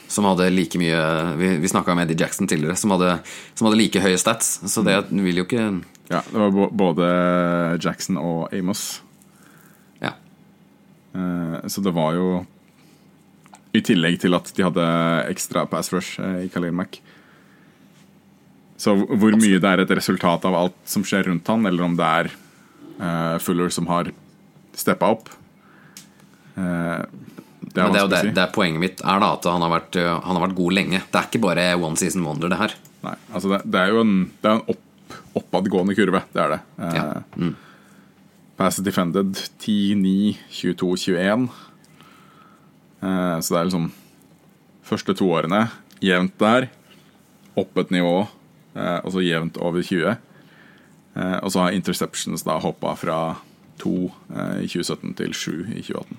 Som 0.09 0.27
hadde 0.29 0.51
like 0.53 0.79
mye 0.79 0.99
Vi, 1.41 1.49
vi 1.63 1.69
snakka 1.71 1.95
med 1.97 2.11
Eddie 2.11 2.21
Jackson 2.21 2.47
tidligere, 2.47 2.77
som 2.77 2.93
hadde, 2.93 3.19
som 3.57 3.67
hadde 3.69 3.79
like 3.81 4.03
høye 4.03 4.19
stats. 4.21 4.59
Så 4.69 4.85
det 4.87 4.99
vil 5.11 5.41
jo 5.41 5.47
ikke 5.47 5.69
Ja, 6.11 6.23
det 6.25 6.39
var 6.41 6.71
både 6.73 7.09
Jackson 7.85 8.19
og 8.21 8.53
Amos. 8.53 9.01
Ja. 10.03 10.13
Eh, 11.15 11.69
Så 11.69 11.83
det 11.85 11.95
var 11.95 12.15
jo 12.19 12.47
I 13.75 13.81
tillegg 13.85 14.19
til 14.21 14.35
at 14.35 14.53
de 14.57 14.65
hadde 14.65 14.89
ekstra 15.31 15.67
pass 15.69 15.93
rush 15.93 16.19
eh, 16.21 16.45
i 16.47 16.51
Khalil 16.53 16.73
Mack. 16.75 17.01
Så 18.79 18.95
hvor 18.95 19.35
mye 19.35 19.59
det 19.59 19.71
er 19.71 19.83
et 19.83 19.97
resultat 19.99 20.45
av 20.47 20.55
alt 20.55 20.77
som 20.87 21.03
skjer 21.03 21.27
rundt 21.29 21.49
han, 21.51 21.67
eller 21.67 21.83
om 21.85 21.97
det 21.99 22.07
er 22.07 22.31
eh, 22.31 22.37
Fuller 23.45 23.71
som 23.71 23.87
har 23.91 24.09
steppa 24.79 25.09
opp 25.15 25.29
eh, 26.59 27.05
Det 27.63 27.83
er 27.83 27.93
det 27.95 28.01
er 28.03 28.09
det, 28.11 28.21
si. 28.25 28.33
det 28.35 28.43
er 28.43 28.53
poenget 28.55 28.83
mitt 28.83 29.01
er 29.05 29.21
da 29.23 29.29
at 29.37 29.47
han 29.47 29.63
har, 29.63 29.71
vært, 29.77 29.99
øh, 30.01 30.11
han 30.25 30.39
har 30.39 30.45
vært 30.49 30.57
god 30.59 30.73
lenge. 30.79 31.01
Det 31.07 31.21
er 31.21 31.29
ikke 31.29 31.43
bare 31.45 31.67
one 31.79 31.97
season 32.01 32.25
wonder, 32.27 32.49
det 32.51 32.59
her. 32.59 32.75
Nei, 33.05 33.15
altså 33.33 33.53
det, 33.53 33.61
det 33.71 33.81
er 33.85 33.93
jo 33.95 34.01
en, 34.03 34.15
det 34.43 34.51
er 34.51 34.57
en 34.59 34.65
opp, 34.75 35.17
oppadgående 35.43 35.95
kurve. 35.99 36.23
Det 36.35 36.43
er 36.43 36.55
det. 36.57 36.61
Eh, 36.79 36.95
Ja. 36.99 37.07
Mm. 37.37 37.55
Pass 38.59 38.81
defended 38.83 39.37
10, 39.63 39.95
9, 39.95 40.37
22, 40.51 40.97
21. 41.15 41.45
Eh, 43.03 43.37
så 43.39 43.55
det 43.55 43.61
er 43.61 43.69
liksom 43.71 43.91
Første 44.89 45.13
to 45.15 45.29
årene 45.37 45.67
jevnt 46.03 46.35
der. 46.41 46.71
Opp 47.61 47.77
et 47.83 47.91
nivå, 47.93 48.23
eh, 48.75 48.99
og 49.05 49.13
så 49.13 49.21
jevnt 49.23 49.59
over 49.61 49.83
20. 49.85 50.17
Eh, 51.19 51.39
og 51.43 51.51
så 51.53 51.65
har 51.65 51.75
interceptions 51.77 52.45
da 52.47 52.59
hoppa 52.63 52.95
fra 52.99 53.19
2 53.83 53.95
eh, 54.35 54.59
i 54.65 54.69
2017 54.71 55.15
til 55.19 55.35
7 55.35 55.51
i 55.75 55.83
2018. 55.83 56.19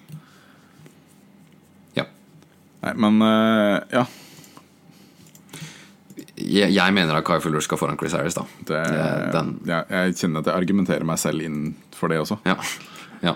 Ja. 2.00 2.06
Nei, 2.84 2.94
men 3.06 3.22
eh, 3.24 3.78
ja. 3.96 4.06
Jeg, 6.40 6.72
jeg 6.72 6.96
mener 6.96 7.18
at 7.20 7.26
Kai 7.28 7.40
Fuller 7.44 7.64
skal 7.64 7.80
foran 7.80 7.98
Chris 8.00 8.16
Harris, 8.16 8.38
da. 8.38 8.46
Det, 8.68 8.80
ja, 9.68 9.82
jeg 9.92 10.16
kjenner 10.22 10.44
at 10.44 10.48
jeg 10.52 10.56
argumenterer 10.64 11.08
meg 11.08 11.20
selv 11.20 11.44
inn 11.44 11.74
for 11.96 12.12
det 12.12 12.22
også. 12.24 12.40
ja. 12.48 12.58
ja. 13.26 13.36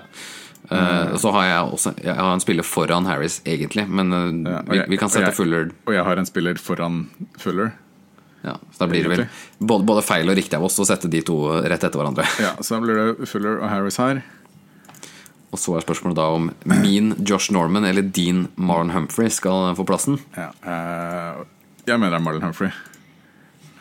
Uh, 0.72 1.18
så 1.20 1.28
har 1.36 1.44
jeg 1.44 1.72
også 1.76 1.92
Jeg 2.00 2.14
har 2.16 2.30
en 2.34 2.40
spiller 2.42 2.64
foran 2.64 3.04
Harris, 3.06 3.42
egentlig, 3.44 3.84
men 3.92 4.14
uh, 4.16 4.22
Ja, 4.48 4.62
jeg, 4.64 4.86
vi, 4.88 4.94
vi 4.94 5.00
kan 5.02 5.10
og 5.10 5.12
sette 5.12 5.28
jeg- 5.28 5.36
Fuller 5.36 5.66
Og 5.84 5.92
jeg 5.94 6.06
har 6.08 6.22
en 6.22 6.26
spiller 6.30 6.56
foran 6.56 7.02
Fuller. 7.38 7.74
Ja, 8.44 8.58
Så 8.74 8.84
da 8.84 8.88
blir 8.92 9.06
det 9.06 9.12
vel 9.14 9.26
både, 9.58 9.86
både 9.88 10.04
feil 10.04 10.28
og 10.28 10.36
riktig 10.36 10.58
av 10.58 10.66
oss 10.68 10.80
å 10.84 10.86
sette 10.88 11.08
de 11.12 11.22
to 11.24 11.38
rett 11.64 11.84
etter 11.84 11.96
hverandre. 12.00 12.26
Ja, 12.44 12.56
Så 12.60 12.76
da 12.76 12.84
blir 12.84 13.00
det 13.00 13.28
Fuller 13.32 13.62
og 13.62 13.70
Harris 13.72 14.00
her. 14.02 14.20
Og 15.54 15.62
så 15.62 15.76
er 15.78 15.86
spørsmålet 15.86 16.18
da 16.18 16.26
om 16.34 16.50
min 16.66 17.14
Josh 17.22 17.54
Norman 17.54 17.86
eller 17.86 18.02
din 18.02 18.48
Marlon 18.58 18.92
Humphrey 18.96 19.30
skal 19.32 19.76
få 19.78 19.86
plassen. 19.88 20.18
Ja, 20.36 20.50
eh, 20.66 21.44
jeg 21.86 22.02
mener 22.02 22.16
det 22.16 22.20
er 22.20 22.26
Marlon 22.26 22.48
Humphrey. 22.48 22.74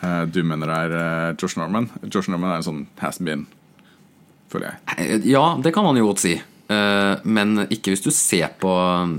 Eh, 0.03 0.23
du 0.29 0.43
mener 0.45 0.69
det 0.69 0.77
er 0.85 0.95
eh, 0.99 1.35
Josh 1.41 1.57
Norman. 1.57 1.89
Josh 2.05 2.29
Norman 2.29 2.53
er 2.53 2.61
en 2.61 2.67
sånn 2.67 2.83
has 3.01 3.17
been, 3.17 3.47
føler 4.53 4.69
jeg. 4.69 5.23
Ja, 5.33 5.47
det 5.59 5.73
kan 5.73 5.87
man 5.87 5.97
jo 5.97 6.11
godt 6.11 6.23
si. 6.23 6.37
Men 6.73 7.67
ikke 7.67 7.91
hvis 7.91 8.01
du 8.01 8.09
ser 8.15 8.53
på, 8.57 8.71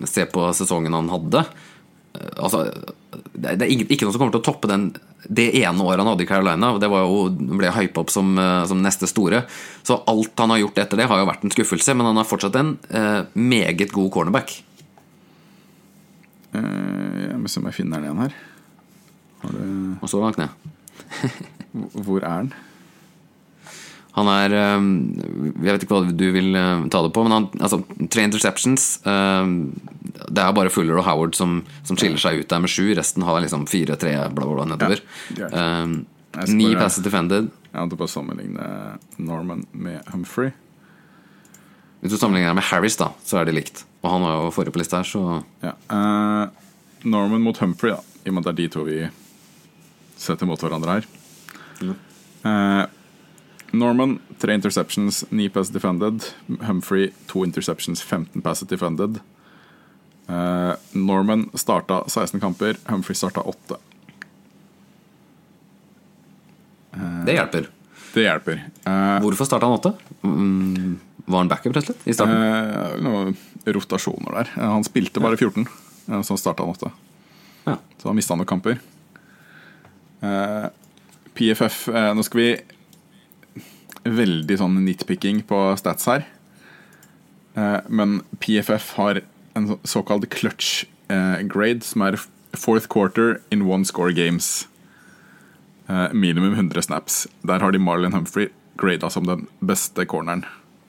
ser 0.09 0.27
på 0.33 0.47
sesongen 0.57 0.95
han 0.97 1.11
hadde. 1.13 1.45
Altså, 2.15 2.69
det 3.35 3.67
er 3.67 3.71
ikke 3.71 4.07
noe 4.07 4.15
som 4.15 4.21
kommer 4.21 4.35
til 4.37 4.43
å 4.43 4.47
toppe 4.47 4.71
den, 4.71 4.87
det 5.27 5.49
ene 5.59 5.85
året 5.85 6.03
han 6.03 6.11
hadde 6.13 6.25
i 6.25 6.29
Carolina. 6.29 6.73
Det 6.81 6.91
var 6.91 7.07
jo, 7.07 7.27
ble 7.59 7.73
hypa 7.75 8.05
opp 8.05 8.13
som, 8.13 8.35
eh, 8.39 8.63
som 8.71 8.83
neste 8.83 9.09
store. 9.11 9.45
Så 9.87 9.99
alt 10.11 10.39
han 10.43 10.55
har 10.55 10.63
gjort 10.63 10.79
etter 10.85 11.01
det, 11.01 11.09
har 11.11 11.21
jo 11.21 11.29
vært 11.29 11.47
en 11.47 11.55
skuffelse. 11.55 11.97
Men 11.97 12.11
han 12.11 12.21
er 12.21 12.29
fortsatt 12.29 12.59
en 12.61 12.77
eh, 12.91 13.23
meget 13.35 13.93
god 13.95 14.11
cornerback. 14.15 14.57
Uh, 16.55 17.33
jeg 17.33 17.39
må 17.43 17.51
se 17.51 17.59
om 17.59 17.65
jeg 17.67 17.75
finner 17.81 17.99
den 17.99 18.07
igjen 18.07 18.21
her. 18.23 18.37
Og 19.99 20.07
så 20.07 20.21
langt 20.23 20.39
ned. 20.39 20.55
Hvor 22.07 22.23
er 22.23 22.45
den? 22.45 22.53
Han 24.15 24.29
er 24.31 24.53
eh, 24.55 24.85
Jeg 25.65 25.73
vet 25.75 25.83
ikke 25.87 25.97
hva 25.97 26.13
du 26.15 26.27
vil 26.37 26.55
eh, 26.55 26.85
ta 26.93 27.01
det 27.03 27.13
på, 27.17 27.25
men 27.27 27.33
han, 27.35 27.49
altså, 27.59 27.81
tre 28.15 28.23
interceptions. 28.29 29.01
eh, 29.07 29.47
Det 30.31 30.39
er 30.45 30.53
bare 30.55 30.71
Fuller 30.71 30.99
og 31.01 31.05
Howard 31.09 31.35
som, 31.35 31.63
som 31.83 31.97
skiller 31.99 32.19
seg 32.23 32.41
ut 32.45 32.49
der 32.53 32.63
med 32.63 32.71
sju. 32.71 32.93
Resten 32.95 33.23
har 33.27 33.41
liksom 33.43 33.67
fire, 33.71 33.97
tre, 33.99 34.15
bla, 34.31 34.47
bla, 34.47 34.55
bla 34.61 34.69
nedover. 34.75 35.03
Ja. 35.39 35.49
Eh, 35.51 35.97
Jeg 36.35 36.49
skal 36.49 36.57
Ni 36.59 36.65
bare- 36.75 36.83
passes 36.83 37.05
defended. 37.05 37.51
Jeg 37.73 37.79
hadde 37.81 37.97
bare 37.99 38.11
sammenligne 38.11 38.65
Norman 39.19 39.67
med 39.73 40.01
Humphrey. 40.11 40.53
Hvis 42.03 42.11
du 42.13 42.19
sammenligner 42.19 42.55
med 42.55 42.65
Harris, 42.71 42.97
da, 43.01 43.09
så 43.25 43.39
er 43.41 43.45
det 43.49 43.55
likt. 43.55 43.85
Og 44.03 44.11
han 44.11 44.23
var 44.23 44.35
jo 44.43 44.51
forrige 44.55 44.75
på 44.75 44.79
lista 44.83 44.99
her, 44.99 45.05
så 45.09 45.45
Ja. 45.63 45.73
uh, 45.91 46.49
Norman 47.05 47.41
mot 47.43 47.57
Humphrey, 47.59 47.91
da. 47.95 48.01
I 48.27 48.29
og 48.31 48.35
med 48.35 48.47
at 48.47 48.55
det 48.57 48.65
er 48.65 48.69
de 48.69 48.69
to 48.75 48.85
vi 48.85 48.99
setter 50.19 50.47
mot 50.47 50.61
hverandre 50.61 50.99
her. 50.99 51.07
Eh, 52.45 52.87
Norman, 53.75 54.19
tre 54.39 54.55
interceptions, 54.55 55.25
ni 55.31 55.49
pass 55.49 55.69
defended. 55.75 56.25
Humphrey, 56.63 57.11
to 57.27 57.45
interceptions, 57.45 58.03
15 58.03 58.43
passes 58.43 58.69
defended. 58.69 59.21
Uh, 60.29 60.75
Norman 60.97 61.51
starta 61.55 62.03
16 62.09 62.41
kamper, 62.41 62.77
Humphrey 62.89 63.15
starta 63.19 63.41
8. 63.45 63.77
det 67.27 67.33
hjelper. 67.35 67.67
Det 68.15 68.23
hjelper. 68.23 68.61
Uh, 68.87 69.19
Hvorfor 69.25 69.45
starta 69.49 69.67
han 69.67 69.75
8? 69.81 69.93
Mm, 70.23 70.99
var 71.27 71.39
han 71.43 71.49
backup, 71.51 71.75
rett 71.77 71.89
og 71.89 71.95
slett? 71.95 72.07
I 72.09 72.15
starten? 72.15 72.37
eh, 72.37 72.95
noen 73.03 73.35
rotasjoner 73.67 74.37
der. 74.39 74.51
Eh, 74.55 74.69
han 74.71 74.85
spilte 74.87 75.23
bare 75.25 75.39
14, 75.41 75.67
så 76.07 76.21
så 76.29 76.37
starta 76.39 76.63
han 76.67 76.75
8. 76.77 76.91
Ja. 77.67 77.77
Så 77.99 78.09
han 78.11 78.17
mista 78.19 78.35
han 78.35 78.43
noen 78.43 78.51
kamper. 78.51 78.79
Eh, 80.25 80.67
PFF 81.35 81.89
eh, 81.91 82.11
Nå 82.15 82.23
skal 82.25 82.41
vi 82.41 82.49
Veldig 84.05 84.59
sånn 84.61 84.81
nitpicking 84.85 85.43
på 85.49 85.61
stats 85.81 86.09
her. 86.11 86.27
Eh, 87.55 87.81
men 87.89 88.21
PFF 88.43 88.95
har 88.99 89.23
en 89.55 89.77
såkalt 89.87 90.29
clutch 90.35 90.85
eh, 91.09 91.41
grade, 91.49 91.85
som 91.87 92.03
er 92.05 92.19
fourth 92.53 92.89
quarter 92.89 93.41
in 93.51 93.63
one 93.63 93.85
score 93.85 94.13
games. 94.13 94.69
Eh, 95.87 96.13
minimum 96.13 96.55
100 96.55 96.83
snaps. 96.83 97.27
Der 97.43 97.61
har 97.61 97.73
de 97.73 97.79
Marlon 97.79 98.13
Humphrey 98.13 98.49
grada 98.77 99.11
som 99.11 99.27
den 99.27 99.47
beste 99.61 100.05
corneren 100.05 100.45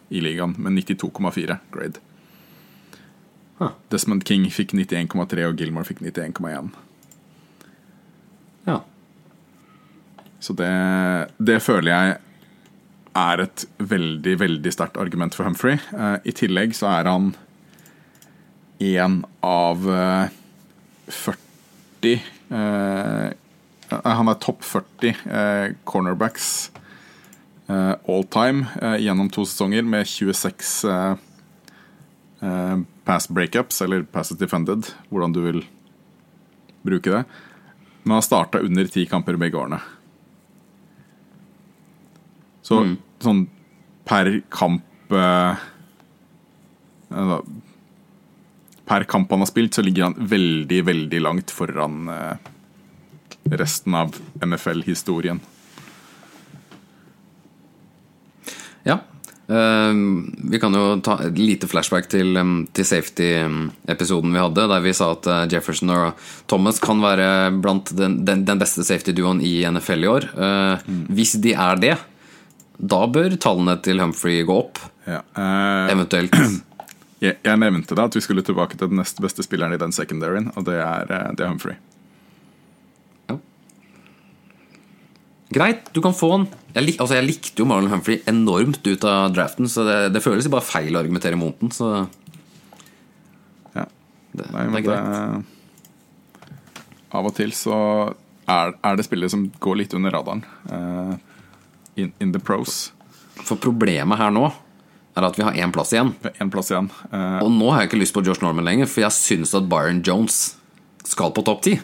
i 0.10 0.22
ligaen, 0.22 0.56
med 0.58 0.74
92,4 0.74 1.58
grade. 1.72 2.02
Huh. 3.58 3.72
Desmond 3.90 4.26
King 4.28 4.50
fikk 4.52 4.74
91,3, 4.76 5.46
og 5.48 5.60
Gilmore 5.60 5.88
fikk 5.88 6.02
91,1. 6.04 6.70
ja. 8.66 8.82
Så 10.40 10.54
det, 10.54 10.70
det 11.38 11.62
føler 11.64 11.90
jeg 11.90 12.18
er 13.16 13.46
et 13.46 13.66
veldig, 13.80 14.36
veldig 14.42 14.74
sterkt 14.74 15.00
argument 15.00 15.36
for 15.36 15.48
Humphrey. 15.48 15.80
Eh, 15.96 16.18
I 16.28 16.36
tillegg 16.36 16.76
så 16.78 16.90
er 16.92 17.10
han 17.10 17.32
en 18.84 19.22
av 19.46 19.86
eh, 19.88 20.34
40 21.08 22.16
eh, 22.52 23.30
Han 24.04 24.32
er 24.32 24.42
topp 24.44 24.66
40 24.68 25.14
eh, 25.32 25.76
cornerbacks 25.88 26.50
eh, 27.70 27.94
all 27.96 28.28
time 28.34 28.68
eh, 28.82 28.98
gjennom 29.06 29.32
to 29.32 29.46
sesonger, 29.48 29.86
med 29.88 30.10
26 30.10 30.76
eh, 30.92 31.16
eh, 32.42 32.78
pass 33.08 33.30
breakups, 33.30 33.82
eller 33.86 34.04
passes 34.04 34.42
defended, 34.42 34.92
hvordan 35.10 35.36
du 35.36 35.44
vil 35.46 35.66
bruke 36.86 37.14
det. 37.14 37.24
Men 38.04 38.20
han 38.20 38.26
starta 38.26 38.62
under 38.62 38.90
ti 38.92 39.06
kamper 39.10 39.38
begge 39.42 39.58
årene. 39.58 39.80
Så 42.66 42.82
sånn 43.24 43.46
per 44.06 44.32
kamp 44.54 45.14
eh, 45.14 45.64
altså, 47.10 47.44
Per 48.86 49.04
kamp 49.10 49.32
han 49.34 49.42
har 49.42 49.50
spilt, 49.50 49.74
så 49.74 49.82
ligger 49.82 50.12
han 50.12 50.28
veldig, 50.30 50.84
veldig 50.86 51.20
langt 51.26 51.50
foran 51.50 52.06
eh, 52.14 52.52
resten 53.58 53.96
av 53.98 54.14
NFL-historien. 54.46 55.40
Ja. 58.86 59.00
Uh, 59.46 59.94
vi 60.50 60.58
kan 60.62 60.74
jo 60.74 60.96
ta 61.06 61.20
et 61.22 61.38
lite 61.38 61.70
flashback 61.70 62.08
til, 62.10 62.32
um, 62.38 62.54
til 62.74 62.86
safety-episoden 62.86 64.34
vi 64.34 64.42
hadde, 64.42 64.66
der 64.72 64.82
vi 64.82 64.94
sa 64.98 65.12
at 65.14 65.30
uh, 65.30 65.44
Jefferson 65.50 65.94
og 65.94 66.24
Thomas 66.50 66.82
kan 66.82 67.02
være 67.04 67.28
blant 67.62 67.92
den, 67.98 68.24
den, 68.26 68.42
den 68.48 68.62
beste 68.62 68.86
safety-duoen 68.86 69.44
i 69.46 69.60
NFL 69.70 70.06
i 70.06 70.10
år. 70.10 70.30
Eh, 70.34 70.90
Hvis 71.14 71.36
de 71.42 71.54
er 71.54 71.82
det, 71.82 71.94
da 72.80 73.02
bør 73.08 73.36
tallene 73.40 73.78
til 73.86 74.00
Humphrey 74.04 74.44
gå 74.48 74.56
opp. 74.66 74.80
Ja. 75.08 75.22
eh, 75.38 75.92
Eventuelt 75.94 76.36
jeg, 77.24 77.38
jeg 77.46 77.60
nevnte 77.62 77.96
da 77.98 78.06
at 78.10 78.16
vi 78.18 78.22
skulle 78.26 78.44
tilbake 78.46 78.78
til 78.78 78.90
den 78.92 79.00
nest 79.00 79.22
beste 79.24 79.46
spilleren 79.46 79.74
i 79.76 79.80
den 79.82 79.94
secondaryen, 79.96 80.52
og 80.58 80.66
det 80.68 80.76
er, 80.82 81.12
eh, 81.12 81.30
det 81.38 81.46
er 81.46 81.52
Humphrey. 81.54 81.78
Greit, 85.56 85.86
du 85.94 86.02
kan 86.04 86.12
få 86.18 86.32
han. 86.34 86.46
Jeg, 86.74 86.84
lik, 86.84 86.98
altså 87.00 87.16
jeg 87.20 87.28
likte 87.30 87.62
jo 87.62 87.68
Marlon 87.70 87.92
Humphrey 87.94 88.18
enormt 88.28 88.82
ut 88.90 89.04
av 89.08 89.30
draften, 89.36 89.70
så 89.72 89.86
det, 89.88 89.98
det 90.16 90.22
føles 90.26 90.48
jo 90.48 90.52
bare 90.52 90.66
feil 90.66 90.96
å 90.98 91.00
argumentere 91.04 91.38
mot 91.40 91.56
den. 91.62 91.72
Så 91.72 91.92
Ja. 93.76 93.86
det, 94.36 94.50
Nei, 94.52 94.66
det 94.74 94.82
er 94.82 94.88
greit. 94.90 95.46
Av 97.16 97.30
og 97.30 97.36
til 97.38 97.54
så 97.56 97.78
er, 98.50 98.74
er 98.84 98.98
det 99.00 99.06
spillere 99.08 99.32
som 99.32 99.46
går 99.64 99.80
litt 99.84 99.94
under 99.96 100.12
radaren. 100.18 100.44
eh, 100.68 101.14
in, 101.96 102.14
in 102.20 102.32
the 102.36 102.40
pros. 102.40 102.92
For 103.46 103.58
problemet 103.60 104.20
her 104.20 104.32
nå 104.34 104.48
er 105.16 105.28
at 105.30 105.38
vi 105.40 105.46
har 105.48 105.56
én 105.56 105.72
plass 105.72 105.94
igjen. 105.96 106.14
En 106.44 106.52
plass 106.52 106.72
igjen. 106.74 106.90
Uh, 107.12 107.40
Og 107.46 107.52
nå 107.54 107.70
har 107.72 107.84
jeg 107.84 107.92
ikke 107.92 108.02
lyst 108.02 108.16
på 108.16 108.24
Josh 108.26 108.44
Norman 108.44 108.68
lenger, 108.68 108.90
for 108.92 109.06
jeg 109.06 109.16
syns 109.16 109.54
at 109.56 109.70
Byron 109.72 110.02
Jones 110.04 110.56
skal 111.08 111.32
på 111.36 111.44
topp 111.48 111.64
ti. 111.68 111.78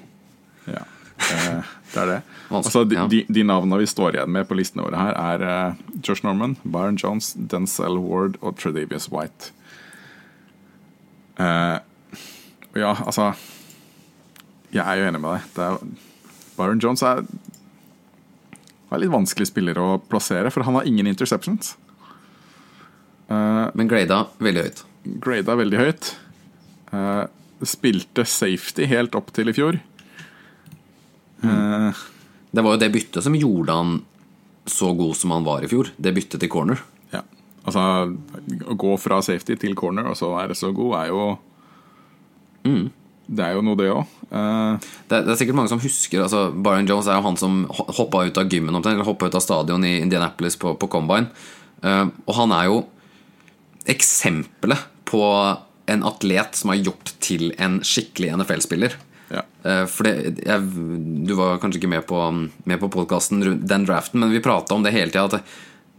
ja. 0.67 0.83
uh, 0.83 1.61
det 1.93 2.03
er 2.03 2.13
det. 2.15 2.21
Altså, 2.51 2.81
de, 2.83 2.97
ja. 2.97 3.05
de, 3.07 3.21
de 3.31 3.43
navnene 3.47 3.77
vi 3.79 3.85
står 3.87 4.17
igjen 4.17 4.31
med 4.35 4.43
på 4.49 4.57
listene 4.59 4.83
våre 4.83 4.99
her, 4.99 5.15
er 5.15 5.43
uh, 5.71 5.77
Josh 6.03 6.25
Norman, 6.25 6.57
Byron 6.67 6.97
Jones, 6.99 7.29
Denzel 7.39 7.95
Ward 8.03 8.35
og 8.41 8.57
Tredavious 8.59 9.07
White. 9.07 9.53
Ja, 12.75 12.91
altså 13.05 13.31
Jeg 14.73 14.83
er 14.83 14.99
jo 14.99 15.07
enig 15.07 15.21
med 15.23 15.31
deg. 15.37 15.47
Det 15.55 15.63
er, 15.63 15.79
Byron 16.57 16.83
Jones 16.83 17.01
er, 17.07 17.23
er 18.98 19.03
litt 19.03 19.13
vanskelig 19.13 19.48
spiller 19.48 19.77
å 19.79 19.89
plassere, 20.12 20.51
for 20.51 20.63
han 20.67 20.75
har 20.79 20.88
ingen 20.89 21.07
interceptions. 21.07 21.75
Men 23.31 23.88
grada 23.88 24.25
veldig 24.43 24.63
høyt. 24.65 24.79
grada 25.24 25.55
veldig 25.55 25.77
høyt. 25.79 26.10
Uh, 26.91 27.24
spilte 27.63 28.25
safety 28.27 28.88
helt 28.91 29.15
opp 29.15 29.31
til 29.31 29.48
i 29.51 29.53
fjor. 29.55 29.77
Eh, 31.41 32.01
Det 32.51 32.63
var 32.65 32.75
jo 32.75 32.79
det 32.81 32.91
byttet 32.91 33.24
som 33.24 33.36
gjorde 33.38 33.71
han 33.77 34.01
så 34.67 34.91
god 34.98 35.15
som 35.15 35.31
han 35.31 35.45
var 35.45 35.63
i 35.63 35.69
fjor. 35.71 35.91
Det 35.98 36.13
byttet 36.13 36.41
til 36.43 36.50
corner. 36.51 36.81
ja. 37.13 37.21
Altså, 37.65 37.79
å 38.65 38.75
gå 38.75 38.98
fra 39.00 39.21
safety 39.21 39.55
til 39.55 39.75
corner 39.75 40.10
og 40.10 40.17
så 40.17 40.33
være 40.36 40.55
så 40.57 40.74
god, 40.75 40.95
er 41.00 41.07
jo 41.13 41.38
Det 43.27 43.43
er 43.45 43.55
jo 43.55 43.63
noe, 43.63 43.77
det 43.79 43.89
òg. 43.91 44.07
Det 44.31 45.15
er, 45.17 45.23
det 45.25 45.33
er 45.33 45.39
sikkert 45.39 45.57
mange 45.59 45.71
som 45.71 45.81
husker 45.83 46.23
altså 46.23 46.45
Byron 46.55 46.87
Jones 46.87 47.09
er 47.11 47.17
jo 47.19 47.25
han 47.25 47.39
som 47.39 47.65
hoppa 47.69 48.23
ut 48.27 48.39
av 48.39 48.47
gymmen 48.51 48.77
eller 48.79 49.03
hoppa 49.07 49.27
ut 49.27 49.35
av 49.35 49.43
stadion 49.43 49.83
i 49.87 49.97
Indianapolis 49.99 50.55
på, 50.59 50.73
på 50.79 50.89
Combine. 50.91 51.27
Uh, 51.83 52.07
og 52.27 52.35
han 52.37 52.53
er 52.55 52.69
jo 52.69 52.81
eksempelet 53.89 54.87
på 55.09 55.22
en 55.91 56.03
atlet 56.07 56.59
som 56.59 56.72
er 56.72 56.83
gjort 56.85 57.13
til 57.24 57.50
en 57.59 57.79
skikkelig 57.85 58.35
NFL-spiller. 58.39 58.98
ja. 59.33 59.43
Uh, 59.65 59.85
For 59.89 60.07
det, 60.07 60.43
jeg, 60.46 60.67
Du 61.27 61.33
var 61.39 61.59
kanskje 61.61 61.81
ikke 61.81 61.91
med 61.91 62.05
på, 62.07 62.22
med 62.63 62.79
på 62.81 62.91
podkasten 62.93 63.43
den 63.59 63.87
draften, 63.87 64.22
men 64.22 64.31
vi 64.31 64.43
prata 64.43 64.77
om 64.77 64.85
det 64.85 64.96
hele 64.96 65.11
tida. 65.11 65.41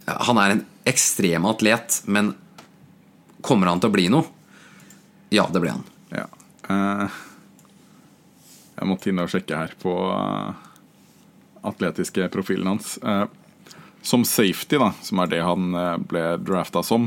At 0.06 0.22
han 0.28 0.40
er 0.40 0.56
en 0.56 0.64
ekstrem 0.88 1.44
atlet, 1.46 2.02
men 2.06 2.32
kommer 3.42 3.70
han 3.70 3.82
til 3.82 3.90
å 3.90 3.94
bli 3.94 4.08
noe? 4.12 4.24
Ja, 5.32 5.48
det 5.52 5.62
blir 5.62 5.76
han. 5.76 5.84
ja. 6.12 6.28
Eh, 6.72 7.20
jeg 8.78 8.88
måtte 8.88 9.10
inn 9.12 9.22
og 9.22 9.30
sjekke 9.30 9.58
her 9.58 9.74
på 9.82 9.94
eh, 10.10 10.68
atletiske 11.68 12.28
profilen 12.34 12.72
hans. 12.74 12.96
Eh, 12.98 13.26
som 14.02 14.24
safety, 14.26 14.80
da, 14.82 14.90
som 15.04 15.20
er 15.22 15.30
det 15.30 15.42
han 15.46 15.70
ble 16.10 16.24
drafta 16.42 16.82
som, 16.82 17.06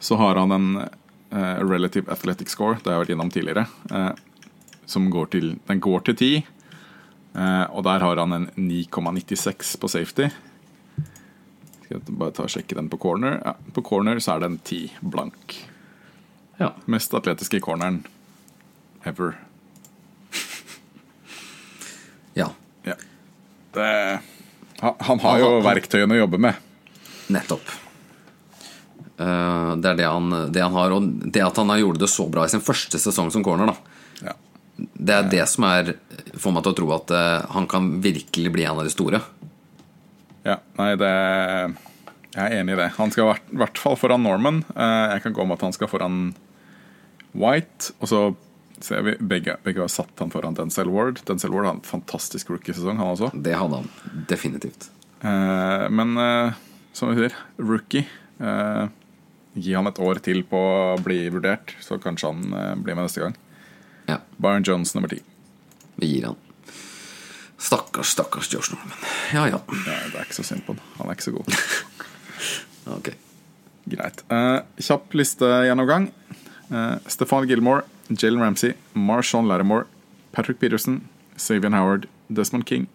så 0.00 0.18
har 0.20 0.36
han 0.36 0.52
en 0.52 0.66
relative 1.30 2.10
athletic 2.12 2.50
score, 2.52 2.76
det 2.82 2.90
har 2.90 2.98
jeg 2.98 3.04
vært 3.06 3.12
innom 3.14 3.30
tidligere, 3.32 3.64
eh, 3.94 4.10
som 4.84 5.06
går 5.10 5.30
til, 5.32 5.54
den 5.70 5.80
går 5.80 6.04
til 6.08 6.16
10. 6.16 6.44
eh, 7.34 7.64
og 7.70 7.84
der 7.86 8.04
har 8.04 8.20
han 8.20 8.32
en 8.32 8.46
9,96 8.56 9.76
på 9.80 9.88
safety. 9.88 10.28
Skal 11.84 11.96
jeg 11.96 12.18
bare 12.18 12.32
ta 12.36 12.44
og 12.44 12.52
sjekke 12.52 12.76
den 12.76 12.90
på 12.90 12.98
corner. 12.98 13.40
Ja, 13.40 13.54
på 13.72 13.82
corner 13.82 14.20
så 14.20 14.36
er 14.36 14.40
den 14.40 14.58
10 14.58 14.90
blank. 15.00 15.56
Ja. 16.58 16.74
Mest 16.86 17.14
atletiske 17.14 17.56
i 17.56 17.64
corneren 17.64 18.02
ever. 19.04 19.36
ja. 22.40 22.48
Ja. 22.86 22.96
Det, 23.72 23.88
han, 24.80 25.20
har 25.20 25.42
jo 25.42 25.48
verktøyene 25.64 26.16
å 26.16 26.22
jobbe 26.24 26.40
med. 26.40 26.68
Nettopp. 27.30 27.72
Uh, 29.20 29.76
det 29.76 29.90
er 29.90 29.98
det 29.98 30.08
han, 30.08 30.30
det 30.52 30.62
han 30.64 30.76
har. 30.76 30.94
Og 30.96 31.10
det 31.28 31.42
at 31.44 31.60
han 31.60 31.72
har 31.72 31.82
gjort 31.82 32.00
det 32.00 32.08
så 32.10 32.26
bra 32.32 32.46
i 32.46 32.52
sin 32.52 32.64
første 32.64 33.00
sesong 33.02 33.28
som 33.34 33.44
corner. 33.44 33.74
Ja. 34.24 34.34
Det 34.76 35.16
er 35.16 35.28
det 35.28 35.44
som 35.52 35.66
er, 35.68 35.94
får 36.40 36.56
meg 36.56 36.64
til 36.64 36.72
å 36.72 36.78
tro 36.80 36.94
at 36.96 37.12
uh, 37.12 37.44
han 37.52 37.68
kan 37.70 37.92
virkelig 38.00 38.54
bli 38.54 38.64
en 38.64 38.80
av 38.80 38.88
de 38.88 38.94
store. 38.94 39.20
ja. 40.48 40.58
Nei, 40.80 40.94
det 40.96 41.14
Jeg 42.30 42.46
er 42.46 42.60
enig 42.60 42.76
i 42.76 42.80
det. 42.80 42.92
Han 42.96 43.12
skal 43.12 43.34
i 43.34 43.60
hvert 43.60 43.78
fall 43.78 43.98
foran 44.00 44.24
Norman. 44.24 44.62
Uh, 44.72 45.12
Jeg 45.16 45.26
kan 45.26 45.36
gå 45.36 45.44
med 45.44 45.58
at 45.58 45.66
han 45.68 45.76
skal 45.76 45.92
foran 45.92 46.30
White. 47.36 47.92
Og 48.00 48.08
så 48.08 48.22
ser 48.84 49.02
vi 49.06 49.14
begge, 49.20 49.56
begge 49.64 49.82
har 49.84 49.90
satt 49.92 50.18
han 50.22 50.30
foran 50.32 50.54
Denzel 50.56 50.88
Ward. 50.92 51.20
Denzel 51.28 51.52
Ward 51.54 51.66
har 51.68 51.74
en 51.76 51.84
fantastisk 51.86 52.50
rookie-sesong, 52.52 52.96
han 53.00 53.12
også. 53.14 53.30
Det 53.34 53.54
hadde 53.58 53.82
han 53.82 54.24
definitivt. 54.30 54.88
Eh, 55.20 55.86
Men 55.92 56.16
eh, 56.18 56.52
som 56.96 57.10
vi 57.12 57.20
sier, 57.22 57.36
rookie. 57.58 58.06
eh, 58.40 58.86
Gi 59.60 59.72
han 59.74 59.86
et 59.90 59.98
år 59.98 60.20
til 60.22 60.44
på 60.46 60.56
å 60.56 60.98
bli 61.02 61.24
vurdert, 61.34 61.72
så 61.82 61.96
kanskje 62.00 62.28
han 62.30 62.52
eh, 62.54 62.74
blir 62.78 62.94
med 62.94 63.08
neste 63.08 63.24
gang. 63.24 63.34
Ja, 64.06 64.20
Byron 64.38 64.62
Jones 64.66 64.94
nummer 64.94 65.10
ti. 65.10 65.20
vi 66.00 66.06
gir 66.14 66.28
han. 66.30 66.36
Stakkars, 67.60 68.14
stakkars 68.14 68.48
Josh 68.54 68.70
Norman. 68.72 68.96
Ja, 69.34 69.42
ja. 69.50 69.58
Ja, 69.86 69.96
det 70.12 70.16
er 70.16 70.24
ikke 70.24 70.38
så 70.38 70.44
synd 70.48 70.62
på 70.64 70.72
han. 70.72 70.80
Han 70.96 71.10
er 71.10 71.18
ikke 71.18 71.28
så 71.28 71.34
god. 71.36 71.50
Ok. 72.96 73.10
Greit. 73.90 74.22
Eh, 74.32 74.60
kjapp 74.82 75.12
listegjennomgang. 75.18 76.08
Uh, 76.70 76.98
Stefan 77.08 77.46
Gilmore, 77.48 77.82
Jalen 78.10 78.40
Ramsey, 78.40 78.74
Marshawn 78.94 79.46
Lattimore, 79.48 79.86
Patrick 80.32 80.60
Peterson, 80.60 81.00
Savian 81.36 81.74
Howard, 81.74 82.06
Desmond 82.32 82.64
King, 82.66 82.86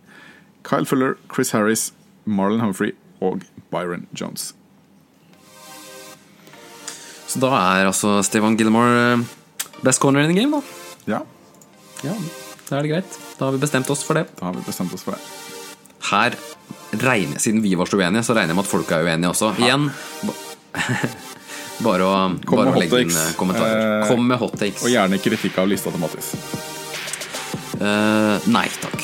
Kyle 0.64 0.86
Fuller, 0.86 1.18
Chris 1.34 1.52
Harris, 1.52 1.92
Marlon 2.26 2.60
Humphrey 2.62 2.94
og 3.22 3.44
Byron 3.72 4.08
Jones. 4.14 4.54
Så 7.28 7.40
da 7.42 7.50
er 7.52 7.90
altså 7.90 8.20
Stefan 8.24 8.56
Gilmore 8.58 9.14
eh, 9.16 9.24
best 9.84 10.00
corner 10.02 10.24
in 10.24 10.32
the 10.32 10.38
game, 10.40 10.56
da. 10.56 10.62
Ja, 11.18 11.20
Ja, 12.04 12.14
da 12.70 12.78
er 12.78 12.82
det 12.86 12.92
greit. 12.92 13.20
Da 13.40 13.46
har 13.50 13.56
vi 13.56 13.60
bestemt 13.62 13.90
oss 13.90 14.04
for 14.06 14.14
det. 14.20 14.28
da 14.40 14.46
har 14.50 14.54
vi 14.56 14.64
bestemt 14.66 14.94
oss 14.94 15.04
for 15.04 15.16
det. 15.16 15.22
Her 16.12 16.36
regner, 17.02 17.40
Siden 17.42 17.62
vi 17.64 17.74
var 17.76 17.90
så 17.90 17.98
uenige, 17.98 18.24
så 18.24 18.34
regner 18.38 18.54
jeg 18.54 18.60
med 18.60 18.66
at 18.66 18.72
folk 18.72 18.92
er 18.94 19.04
uenige 19.08 19.30
også. 19.34 19.52
Igjen 19.60 19.90
ba- 20.24 20.40
bare 21.84 22.06
å, 22.08 22.14
Kom 22.46 22.62
bare 22.62 22.72
å 22.74 22.80
legge 22.80 23.02
inn 23.06 23.12
eh, 23.12 23.34
kommentarer. 23.40 23.84
Eh, 24.04 24.08
Kom 24.12 24.28
med 24.30 24.40
hot 24.42 24.56
takes. 24.60 24.84
Og 24.86 24.94
gjerne 24.94 25.20
kritikk 25.22 25.58
av 25.62 25.70
lista 25.72 25.92
til 25.94 26.04
Mattis. 26.04 26.32
Eh, 27.76 28.48
nei 28.52 28.68
takk. 28.82 29.00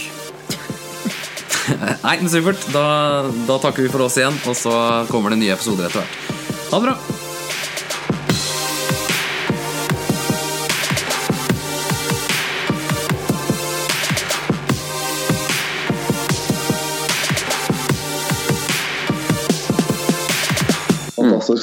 nei, 2.05 2.15
men 2.21 2.29
supert. 2.31 2.63
Da, 2.73 2.85
da 3.47 3.59
takker 3.61 3.85
vi 3.85 3.91
for 3.93 4.07
oss 4.07 4.19
igjen, 4.21 4.37
og 4.47 4.57
så 4.57 4.75
kommer 5.11 5.33
det 5.33 5.41
nye 5.43 5.55
episoder 5.57 5.89
etter 5.89 6.03
hvert. 6.03 6.39
Ha 6.71 6.79
det 6.79 6.87
bra. 6.87 7.20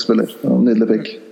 Spiller. 0.09 0.59
Nydelig 0.59 0.89
pick. 0.89 1.28